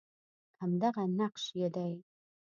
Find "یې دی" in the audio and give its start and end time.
1.59-1.91